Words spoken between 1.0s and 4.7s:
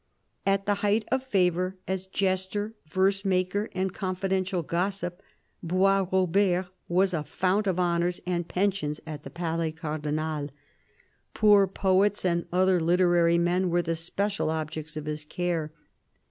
of favour as jester, verse maker and confidential